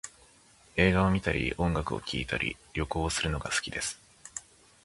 [0.77, 4.01] 映画を観たり音楽を聴いたり、旅行をするのが好きです